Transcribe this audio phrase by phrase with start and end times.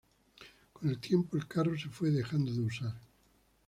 [0.73, 2.95] Con el tiempo el carro se fue dejando de usar.